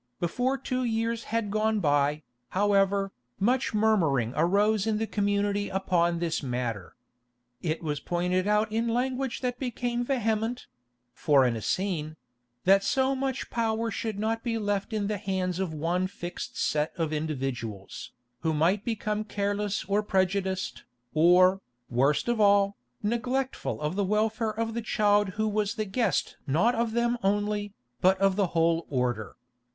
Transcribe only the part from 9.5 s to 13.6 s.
became vehement—for an Essene—that so much